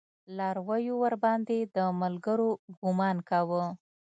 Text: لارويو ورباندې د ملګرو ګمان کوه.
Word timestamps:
لارويو 0.37 0.93
ورباندې 1.03 1.59
د 1.75 1.77
ملګرو 2.01 2.49
ګمان 2.81 3.17
کوه. 3.29 3.63